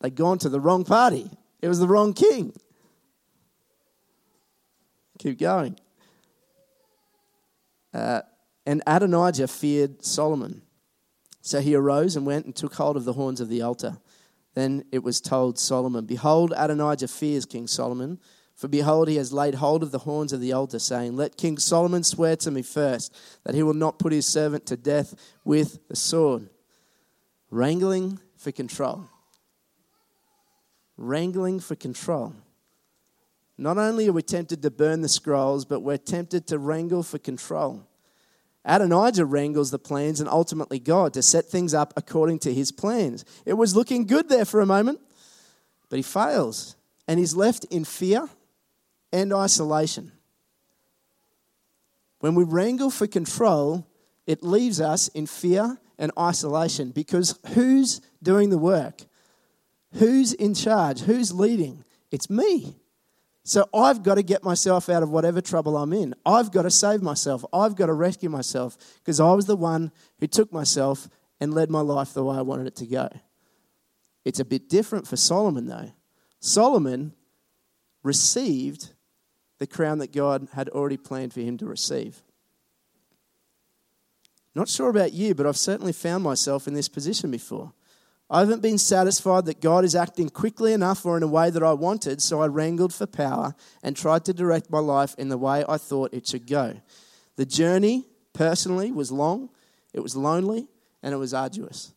[0.01, 1.29] they'd gone to the wrong party,
[1.61, 2.53] it was the wrong king.
[5.19, 5.77] Keep going.
[7.93, 8.21] Uh,
[8.67, 10.61] and Adonijah feared Solomon.
[11.41, 13.97] So he arose and went and took hold of the horns of the altar.
[14.55, 18.19] Then it was told Solomon, Behold, Adonijah fears King Solomon.
[18.55, 21.57] For behold, he has laid hold of the horns of the altar, saying, Let King
[21.57, 25.87] Solomon swear to me first that he will not put his servant to death with
[25.87, 26.49] the sword.
[27.49, 29.05] Wrangling for control.
[30.97, 32.33] Wrangling for control.
[33.57, 37.17] Not only are we tempted to burn the scrolls, but we're tempted to wrangle for
[37.17, 37.87] control.
[38.67, 43.23] Adonijah wrangles the plans and ultimately God to set things up according to his plans.
[43.45, 44.99] It was looking good there for a moment,
[45.89, 46.75] but he fails
[47.07, 48.29] and he's left in fear
[49.13, 50.11] and isolation.
[52.19, 53.87] When we wrangle for control,
[54.25, 59.01] it leaves us in fear and isolation because who's doing the work?
[59.93, 61.01] Who's in charge?
[61.01, 61.85] Who's leading?
[62.11, 62.76] It's me.
[63.47, 66.13] So I've got to get myself out of whatever trouble I'm in.
[66.25, 67.45] I've got to save myself.
[67.53, 71.07] I've got to rescue myself because I was the one who took myself
[71.39, 73.07] and led my life the way I wanted it to go.
[74.25, 75.93] It's a bit different for Solomon, though.
[76.41, 77.13] Solomon
[78.03, 78.91] received
[79.59, 82.21] the crown that God had already planned for him to receive.
[84.55, 87.71] Not sure about you, but I've certainly found myself in this position before.
[88.29, 91.63] I haven't been satisfied that God is acting quickly enough or in a way that
[91.63, 95.37] I wanted, so I wrangled for power and tried to direct my life in the
[95.37, 96.81] way I thought it should go.
[97.37, 99.49] The journey, personally, was long,
[99.93, 100.67] it was lonely,
[101.01, 101.93] and it was arduous.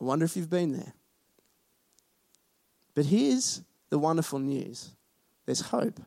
[0.00, 0.92] I wonder if you've been there.
[2.94, 4.90] But here's the wonderful news
[5.46, 6.00] there's hope.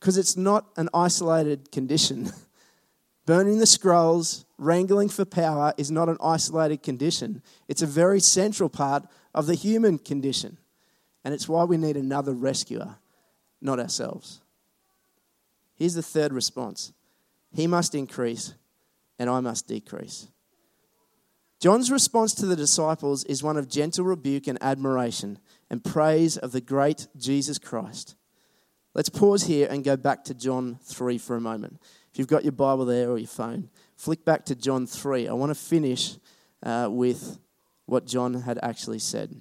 [0.00, 2.30] Because it's not an isolated condition.
[3.26, 7.42] Burning the scrolls, wrangling for power is not an isolated condition.
[7.68, 10.58] It's a very central part of the human condition.
[11.24, 12.96] And it's why we need another rescuer,
[13.60, 14.40] not ourselves.
[15.74, 16.92] Here's the third response
[17.52, 18.54] He must increase,
[19.18, 20.28] and I must decrease.
[21.58, 25.38] John's response to the disciples is one of gentle rebuke and admiration
[25.70, 28.14] and praise of the great Jesus Christ.
[28.94, 31.80] Let's pause here and go back to John 3 for a moment.
[32.16, 35.28] If you've got your Bible there or your phone, flick back to John 3.
[35.28, 36.16] I want to finish
[36.62, 37.38] uh, with
[37.84, 39.38] what John had actually said.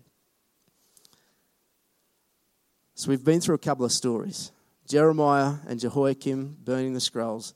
[2.93, 4.51] So we've been through a couple of stories
[4.89, 7.53] Jeremiah and Jehoiakim burning the scrolls,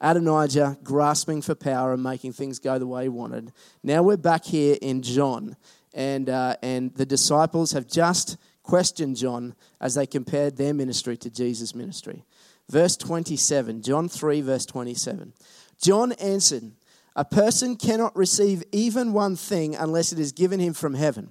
[0.00, 3.52] Adonijah grasping for power and making things go the way he wanted.
[3.82, 5.54] Now we're back here in John,
[5.92, 11.28] and, uh, and the disciples have just questioned John as they compared their ministry to
[11.28, 12.24] Jesus' ministry.
[12.68, 15.32] Verse 27, John 3, verse 27.
[15.80, 16.72] John answered,
[17.16, 21.30] A person cannot receive even one thing unless it is given him from heaven.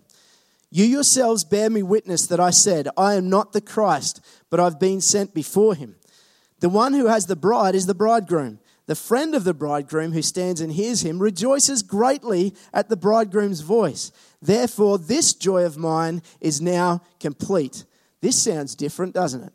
[0.69, 4.79] You yourselves bear me witness that I said, I am not the Christ, but I've
[4.79, 5.95] been sent before him.
[6.61, 8.59] The one who has the bride is the bridegroom.
[8.85, 13.61] The friend of the bridegroom who stands and hears him rejoices greatly at the bridegroom's
[13.61, 14.11] voice.
[14.41, 17.85] Therefore, this joy of mine is now complete.
[18.21, 19.53] This sounds different, doesn't it?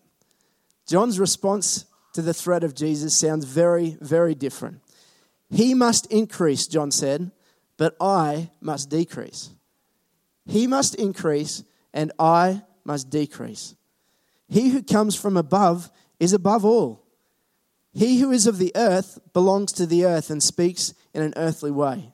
[0.86, 4.80] John's response to the threat of Jesus sounds very, very different.
[5.50, 7.30] He must increase, John said,
[7.76, 9.50] but I must decrease.
[10.46, 13.74] He must increase, and I must decrease.
[14.48, 17.04] He who comes from above is above all.
[17.92, 21.70] He who is of the earth belongs to the earth and speaks in an earthly
[21.70, 22.12] way.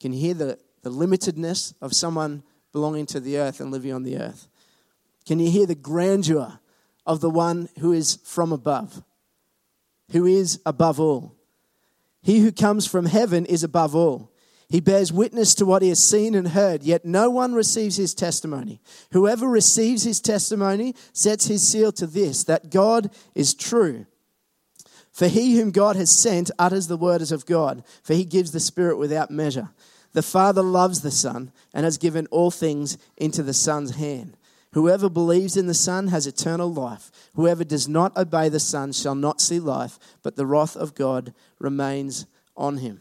[0.00, 2.42] Can you hear the, the limitedness of someone
[2.72, 4.48] belonging to the earth and living on the earth?
[5.26, 6.60] Can you hear the grandeur
[7.08, 9.02] of the one who is from above,
[10.12, 11.34] who is above all?
[12.22, 14.30] He who comes from heaven is above all.
[14.68, 18.14] He bears witness to what he has seen and heard, yet no one receives his
[18.14, 18.82] testimony.
[19.12, 24.04] Whoever receives his testimony sets his seal to this that God is true.
[25.10, 28.60] For he whom God has sent utters the words of God, for he gives the
[28.60, 29.70] Spirit without measure.
[30.12, 34.36] The Father loves the Son and has given all things into the Son's hand.
[34.72, 37.10] Whoever believes in the Son has eternal life.
[37.34, 41.32] Whoever does not obey the Son shall not see life, but the wrath of God
[41.58, 42.26] remains
[42.56, 43.00] on him.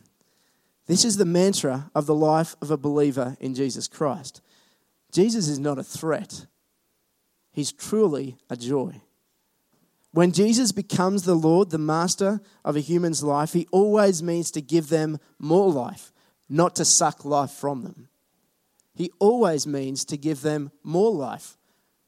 [0.86, 4.42] This is the mantra of the life of a believer in Jesus Christ.
[5.12, 6.46] Jesus is not a threat,
[7.52, 9.02] he's truly a joy.
[10.12, 14.62] When Jesus becomes the Lord, the master of a human's life, he always means to
[14.62, 16.12] give them more life,
[16.50, 18.08] not to suck life from them.
[18.98, 21.56] He always means to give them more life,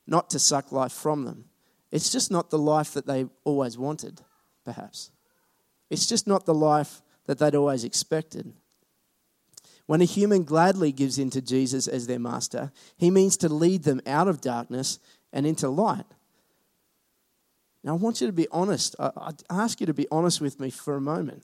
[0.07, 1.45] not to suck life from them.
[1.91, 4.21] It's just not the life that they always wanted,
[4.65, 5.11] perhaps.
[5.91, 8.53] It's just not the life that they'd always expected.
[9.85, 13.83] When a human gladly gives in to Jesus as their master, he means to lead
[13.83, 14.97] them out of darkness
[15.31, 16.05] and into light.
[17.83, 18.95] Now, I want you to be honest.
[18.99, 21.43] I ask you to be honest with me for a moment.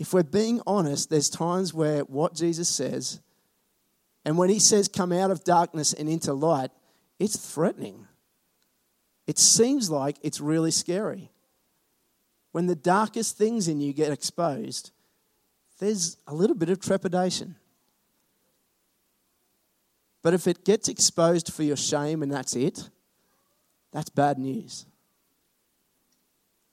[0.00, 3.20] If we're being honest, there's times where what Jesus says,
[4.24, 6.70] and when he says, come out of darkness and into light,
[7.18, 8.06] it's threatening.
[9.26, 11.30] It seems like it's really scary.
[12.52, 14.90] When the darkest things in you get exposed,
[15.78, 17.56] there's a little bit of trepidation.
[20.22, 22.88] But if it gets exposed for your shame and that's it,
[23.90, 24.86] that's bad news.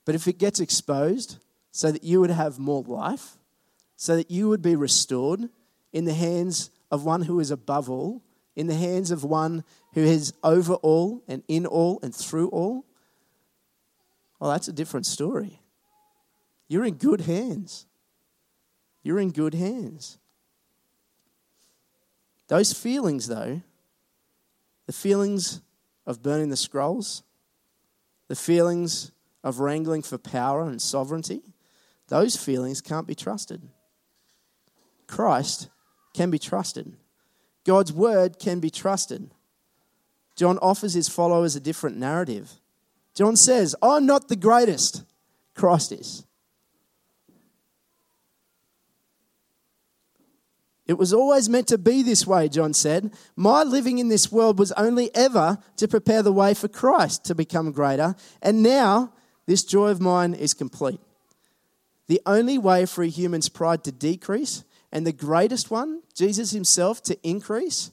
[0.05, 1.37] But if it gets exposed
[1.71, 3.37] so that you would have more life,
[3.95, 5.49] so that you would be restored
[5.91, 8.21] in the hands of one who is above all,
[8.55, 12.85] in the hands of one who is over all and in all and through all,
[14.39, 15.61] well, that's a different story.
[16.67, 17.85] You're in good hands
[19.03, 20.17] you're in good hands.
[22.47, 23.61] Those feelings, though,
[24.85, 25.61] the feelings
[26.05, 27.23] of burning the scrolls,
[28.27, 29.11] the feelings
[29.43, 31.41] of wrangling for power and sovereignty,
[32.07, 33.61] those feelings can't be trusted.
[35.07, 35.69] Christ
[36.19, 36.97] can be trusted.
[37.65, 39.31] God's word can be trusted.
[40.35, 42.51] John offers his followers a different narrative.
[43.15, 45.03] John says, I'm not the greatest,
[45.55, 46.25] Christ is.
[50.87, 53.13] It was always meant to be this way, John said.
[53.37, 57.33] My living in this world was only ever to prepare the way for Christ to
[57.33, 59.13] become greater, and now
[59.45, 60.99] this joy of mine is complete.
[62.07, 67.01] The only way for a human's pride to decrease, and the greatest one, Jesus himself,
[67.03, 67.91] to increase,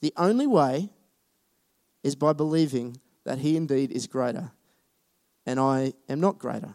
[0.00, 0.90] the only way
[2.02, 4.52] is by believing that he indeed is greater,
[5.44, 6.74] and I am not greater.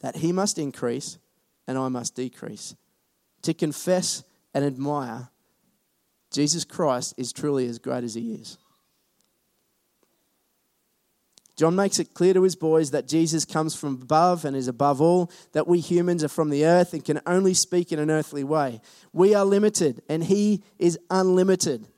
[0.00, 1.18] That he must increase,
[1.66, 2.74] and I must decrease
[3.42, 4.22] to confess
[4.54, 5.28] and admire
[6.30, 8.56] Jesus Christ is truly as great as he is.
[11.56, 15.00] John makes it clear to his boys that Jesus comes from above and is above
[15.00, 18.42] all, that we humans are from the earth and can only speak in an earthly
[18.42, 18.80] way.
[19.12, 21.88] We are limited and he is unlimited.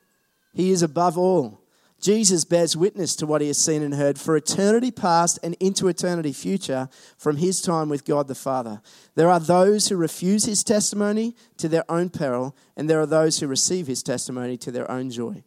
[0.53, 1.61] He is above all.
[2.01, 5.89] Jesus bears witness to what he has seen and heard for eternity past and into
[5.89, 8.83] eternity future from his time with God the Father.
[9.15, 13.39] There are those who refuse his testimony to their own peril, and there are those
[13.39, 15.45] who receive his testimony to their own joy.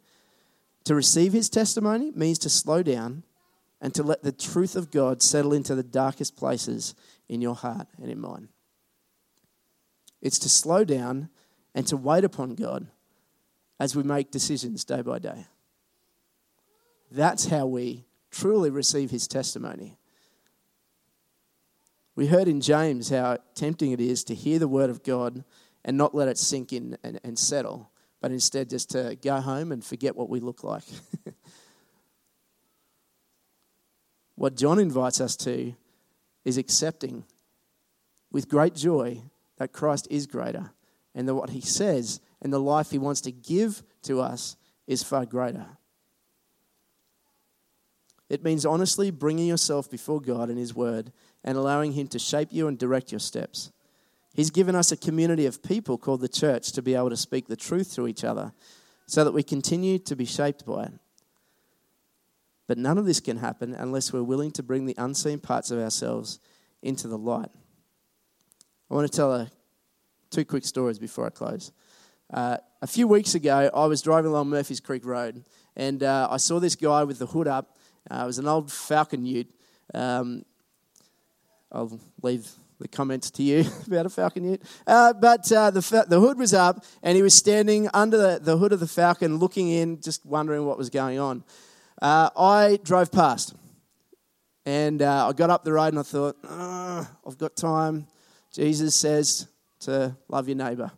[0.86, 3.22] To receive his testimony means to slow down
[3.82, 6.96] and to let the truth of God settle into the darkest places
[7.30, 8.50] in your heart and in mine.
[10.22, 11.30] It's to slow down
[11.76, 12.88] and to wait upon God
[13.80, 15.46] as we make decisions day by day.
[17.12, 19.98] That's how we truly receive his testimony.
[22.16, 25.44] We heard in James how tempting it is to hear the word of God
[25.86, 29.72] and not let it sink in and, and settle, but instead just to go home
[29.72, 30.84] and forget what we look like.
[34.38, 35.74] what John invites us to
[36.46, 37.24] is accepting
[38.32, 39.22] with great joy
[39.58, 40.72] that Christ is greater
[41.16, 45.02] and that what he says and the life he wants to give to us is
[45.02, 45.66] far greater.
[48.30, 51.12] It means honestly bringing yourself before God and His Word
[51.44, 53.72] and allowing Him to shape you and direct your steps.
[54.34, 57.48] He's given us a community of people called the church to be able to speak
[57.48, 58.52] the truth to each other
[59.08, 60.94] so that we continue to be shaped by it.
[62.68, 65.80] But none of this can happen unless we're willing to bring the unseen parts of
[65.80, 66.40] ourselves
[66.82, 67.50] into the light.
[68.90, 69.50] I want to tell a,
[70.30, 71.72] two quick stories before I close.
[72.34, 75.44] Uh, a few weeks ago, I was driving along Murphy's Creek Road,
[75.76, 77.78] and uh, I saw this guy with the hood up.
[78.12, 79.50] Uh, it was an old Falcon Ute.
[79.94, 80.44] Um,
[81.72, 82.50] I'll leave
[82.80, 84.62] the comments to you about a Falcon Ute.
[84.86, 88.58] Uh, but uh, the, the hood was up, and he was standing under the, the
[88.58, 91.44] hood of the Falcon, looking in, just wondering what was going on.
[92.02, 93.56] Uh, I drove past,
[94.66, 98.08] and I got up the road, and I thought, oh, I've got time.
[98.52, 99.48] Jesus says
[99.82, 100.92] to love your neighbour.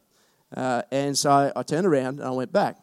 [0.56, 2.78] Uh, and so I, turned around and I went back.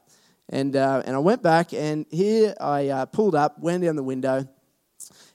[0.48, 4.02] And, uh, and I went back, and here I uh, pulled up, went down the
[4.02, 4.46] window,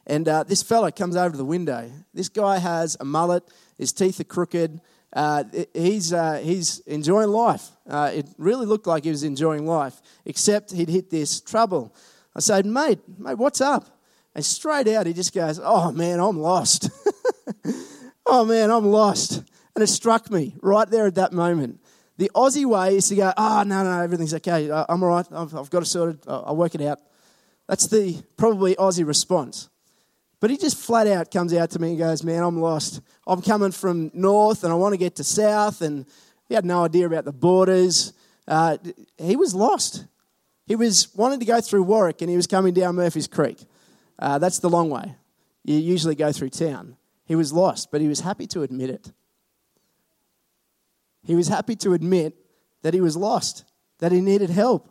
[0.07, 1.91] and uh, this fella comes over to the window.
[2.13, 3.43] This guy has a mullet,
[3.77, 4.79] his teeth are crooked.
[5.13, 7.67] Uh, he's, uh, he's enjoying life.
[7.85, 11.93] it really looked like he was enjoying life, except he'd hit this trouble.
[12.35, 13.97] I said, Mate, mate, what's up?
[14.33, 16.89] And straight out, he just goes, Oh man, I'm lost.
[18.25, 19.43] oh man, I'm lost.
[19.75, 21.79] And it struck me right there at that moment.
[22.17, 24.69] The Aussie way is to go, oh, no, no, everything's okay.
[24.69, 25.25] I'm all right.
[25.31, 26.19] I've, I've got it sorted.
[26.27, 26.99] I'll work it out.
[27.67, 29.69] That's the probably Aussie response.
[30.39, 33.01] But he just flat out comes out to me and goes, man, I'm lost.
[33.25, 35.81] I'm coming from north and I want to get to south.
[35.81, 36.05] And
[36.47, 38.13] he had no idea about the borders.
[38.47, 38.77] Uh,
[39.17, 40.05] he was lost.
[40.65, 43.59] He was wanting to go through Warwick and he was coming down Murphy's Creek.
[44.19, 45.15] Uh, that's the long way.
[45.63, 46.97] You usually go through town.
[47.25, 49.11] He was lost, but he was happy to admit it.
[51.23, 52.35] He was happy to admit
[52.81, 53.63] that he was lost,
[53.99, 54.89] that he needed help.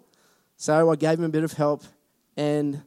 [0.56, 1.84] So I gave him a bit of help
[2.36, 2.82] and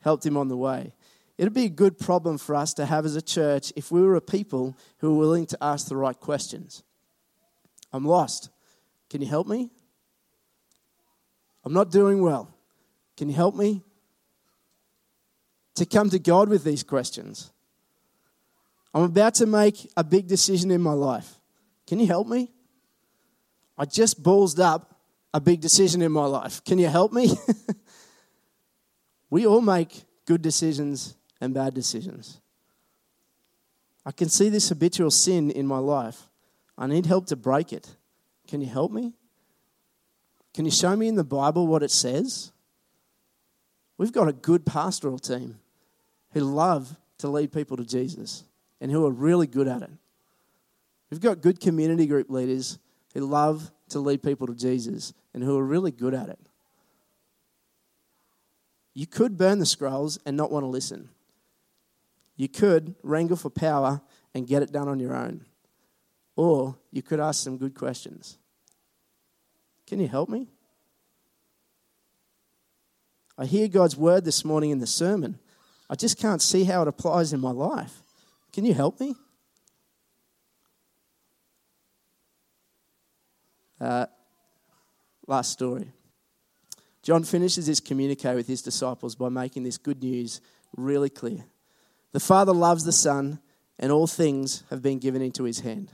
[0.00, 0.94] helped him on the way.
[1.36, 4.16] It'd be a good problem for us to have as a church if we were
[4.16, 6.82] a people who were willing to ask the right questions.
[7.92, 8.50] I'm lost.
[9.08, 9.70] Can you help me?
[11.68, 12.48] I'm not doing well.
[13.18, 13.82] Can you help me?
[15.74, 17.52] To come to God with these questions.
[18.94, 21.38] I'm about to make a big decision in my life.
[21.86, 22.50] Can you help me?
[23.76, 24.98] I just ballsed up
[25.34, 26.64] a big decision in my life.
[26.64, 27.36] Can you help me?
[29.30, 32.40] we all make good decisions and bad decisions.
[34.06, 36.30] I can see this habitual sin in my life.
[36.78, 37.94] I need help to break it.
[38.46, 39.12] Can you help me?
[40.58, 42.50] Can you show me in the Bible what it says?
[43.96, 45.60] We've got a good pastoral team
[46.32, 48.42] who love to lead people to Jesus
[48.80, 49.90] and who are really good at it.
[51.10, 52.80] We've got good community group leaders
[53.14, 56.40] who love to lead people to Jesus and who are really good at it.
[58.94, 61.10] You could burn the scrolls and not want to listen.
[62.36, 64.00] You could wrangle for power
[64.34, 65.44] and get it done on your own.
[66.34, 68.38] Or you could ask some good questions.
[69.88, 70.48] Can you help me?
[73.38, 75.38] I hear God's word this morning in the sermon.
[75.88, 78.02] I just can't see how it applies in my life.
[78.52, 79.14] Can you help me?
[83.80, 84.06] Uh,
[85.26, 85.90] last story.
[87.02, 90.42] John finishes his communique with his disciples by making this good news
[90.76, 91.46] really clear.
[92.12, 93.38] The Father loves the Son,
[93.78, 95.92] and all things have been given into his hand.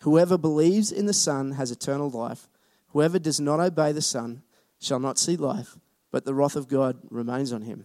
[0.00, 2.48] Whoever believes in the Son has eternal life.
[2.88, 4.42] Whoever does not obey the Son
[4.80, 5.76] shall not see life,
[6.10, 7.84] but the wrath of God remains on him.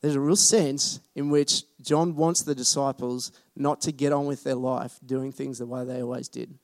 [0.00, 4.44] There's a real sense in which John wants the disciples not to get on with
[4.44, 6.56] their life doing things the way they always did.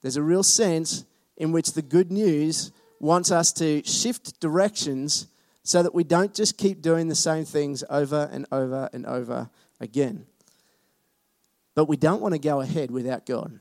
[0.00, 1.04] There's a real sense
[1.36, 5.26] in which the good news wants us to shift directions
[5.62, 9.50] so that we don't just keep doing the same things over and over and over
[9.78, 10.26] again.
[11.74, 13.58] But we don't want to go ahead without God.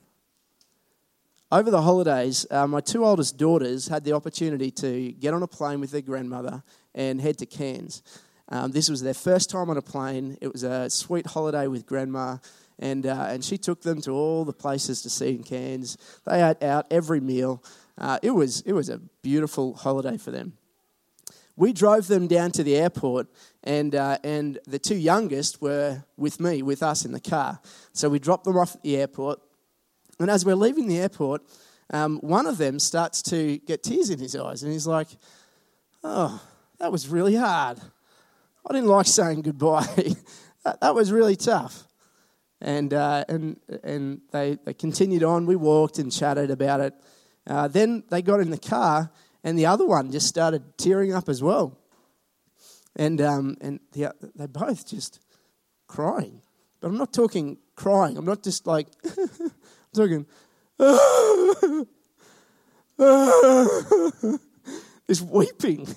[1.52, 5.47] Over the holidays, uh, my two oldest daughters had the opportunity to get on a
[5.47, 6.62] plane with their grandmother
[6.93, 8.04] and head to Cairns.
[8.50, 10.38] Um, this was their first time on a plane.
[10.41, 12.38] It was a sweet holiday with grandma
[12.78, 15.97] and, uh, and she took them to all the places to see in Cairns.
[16.24, 17.64] They ate out every meal.
[17.97, 20.54] Uh, it, was, it was a beautiful holiday for them.
[21.56, 23.28] We drove them down to the airport,
[23.66, 27.60] and, uh, and the two youngest were with me, with us in the car.
[27.91, 29.41] So we dropped them off at the airport,
[30.20, 31.41] and as we're leaving the airport,
[31.91, 35.07] um, one of them starts to get tears in his eyes, and he's like,
[36.03, 36.41] Oh,
[36.80, 37.80] that was really hard.
[38.70, 39.86] I didn't like saying goodbye.
[40.63, 41.84] that, that was really tough.
[42.61, 45.45] And, uh, and, and they, they continued on.
[45.45, 46.93] We walked and chatted about it.
[47.47, 49.11] Uh, then they got in the car,
[49.43, 51.78] and the other one just started tearing up as well.
[52.95, 55.20] And, um, and the, they both just
[55.88, 56.41] crying.
[56.80, 58.17] But I'm not talking crying.
[58.17, 58.88] I'm not just like,
[59.94, 60.28] Talking,
[65.08, 65.88] this weeping.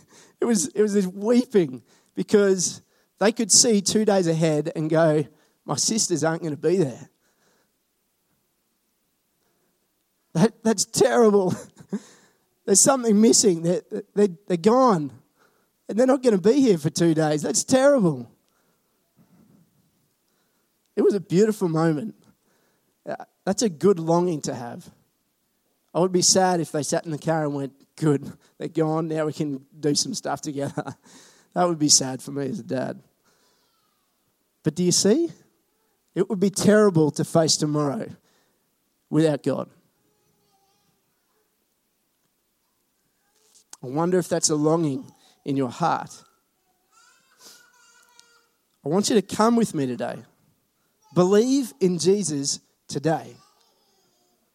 [0.40, 1.82] It was, it was this weeping
[2.14, 2.80] because
[3.20, 5.24] they could see two days ahead and go,
[5.66, 7.10] My sisters aren't going to be there.
[10.34, 11.54] That, that's terrible.
[12.64, 13.62] There's something missing.
[13.62, 13.82] They're,
[14.14, 15.12] they're, they're gone.
[15.88, 17.42] And they're not going to be here for two days.
[17.42, 18.30] That's terrible.
[20.96, 22.14] It was a beautiful moment.
[23.44, 24.88] That's a good longing to have.
[25.94, 29.08] I would be sad if they sat in the car and went, Good, they're gone.
[29.08, 30.96] Now we can do some stuff together.
[31.54, 33.02] that would be sad for me as a dad.
[34.62, 35.30] But do you see?
[36.14, 38.08] It would be terrible to face tomorrow
[39.10, 39.68] without God.
[43.82, 45.10] I wonder if that's a longing
[45.44, 46.22] in your heart.
[48.84, 50.22] I want you to come with me today.
[51.14, 52.60] Believe in Jesus
[52.92, 53.36] today.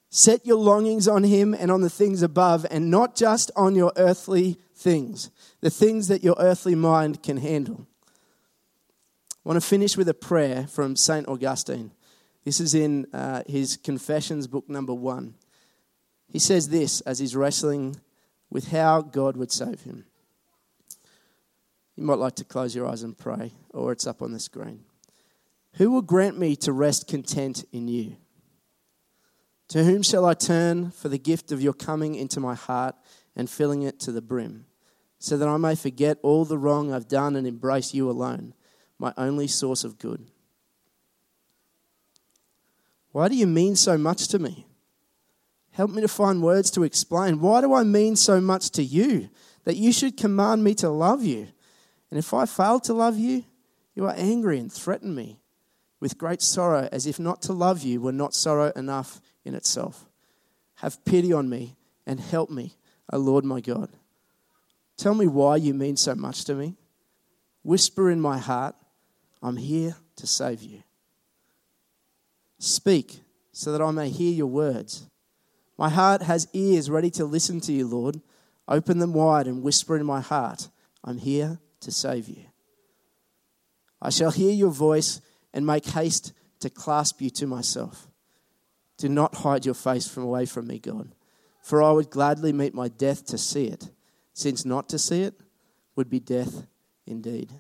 [0.09, 3.91] Set your longings on Him and on the things above, and not just on your
[3.97, 5.29] earthly things,
[5.59, 7.85] the things that your earthly mind can handle.
[9.45, 11.27] I want to finish with a prayer from St.
[11.27, 11.91] Augustine.
[12.45, 15.35] This is in uh, his Confessions, book number one.
[16.29, 17.97] He says this as he's wrestling
[18.49, 20.05] with how God would save him.
[21.95, 24.81] You might like to close your eyes and pray, or it's up on the screen.
[25.73, 28.17] Who will grant me to rest content in you?
[29.69, 32.95] To whom shall I turn for the gift of your coming into my heart
[33.35, 34.65] and filling it to the brim,
[35.19, 38.53] so that I may forget all the wrong I've done and embrace you alone,
[38.97, 40.31] my only source of good?
[43.11, 44.67] Why do you mean so much to me?
[45.71, 47.39] Help me to find words to explain.
[47.39, 49.29] Why do I mean so much to you
[49.63, 51.47] that you should command me to love you?
[52.09, 53.43] And if I fail to love you,
[53.93, 55.39] you are angry and threaten me
[55.99, 60.05] with great sorrow, as if not to love you were not sorrow enough in itself.
[60.75, 61.75] Have pity on me
[62.05, 62.75] and help me,
[63.11, 63.89] O Lord my God.
[64.97, 66.75] Tell me why you mean so much to me.
[67.63, 68.75] Whisper in my heart,
[69.41, 70.83] I'm here to save you.
[72.59, 73.21] Speak
[73.51, 75.07] so that I may hear your words.
[75.77, 78.21] My heart has ears ready to listen to you, Lord.
[78.67, 80.69] Open them wide and whisper in my heart,
[81.03, 82.45] I'm here to save you.
[84.01, 85.21] I shall hear your voice
[85.53, 88.06] and make haste to clasp you to myself.
[88.97, 91.13] Do not hide your face from away from me, God,
[91.61, 93.89] for I would gladly meet my death to see it,
[94.33, 95.39] since not to see it
[95.95, 96.65] would be death
[97.05, 97.51] indeed.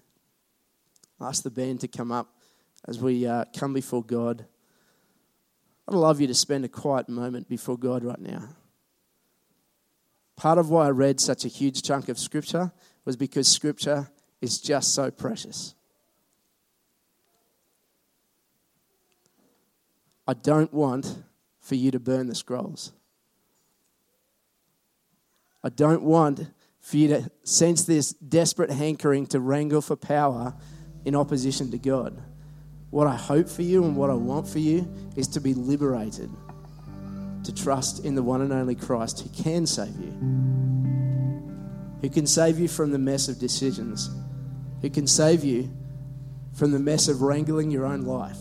[1.19, 2.27] I ask the band to come up
[2.87, 4.45] as we uh, come before God.
[5.87, 8.49] I'd love you to spend a quiet moment before God right now.
[10.35, 12.71] Part of why I read such a huge chunk of Scripture
[13.05, 14.09] was because Scripture
[14.41, 15.73] is just so precious.
[20.27, 21.23] I don't want
[21.61, 22.91] for you to burn the scrolls.
[25.63, 26.47] I don't want
[26.79, 30.53] for you to sense this desperate hankering to wrangle for power
[31.05, 32.21] in opposition to God.
[32.89, 36.29] What I hope for you and what I want for you is to be liberated,
[37.43, 40.11] to trust in the one and only Christ who can save you,
[42.01, 44.09] who can save you from the mess of decisions,
[44.81, 45.69] who can save you
[46.53, 48.37] from the mess of wrangling your own life